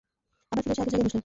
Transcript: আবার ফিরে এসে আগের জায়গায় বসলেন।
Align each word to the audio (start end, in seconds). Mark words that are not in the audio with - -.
আবার 0.51 0.61
ফিরে 0.63 0.71
এসে 0.73 0.81
আগের 0.81 0.91
জায়গায় 0.93 1.05
বসলেন। 1.05 1.19